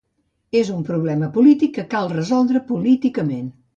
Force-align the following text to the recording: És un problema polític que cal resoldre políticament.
És 0.61 0.69
un 0.75 0.79
problema 0.87 1.29
polític 1.35 1.75
que 1.75 1.85
cal 1.93 2.11
resoldre 2.17 2.63
políticament. 2.73 3.49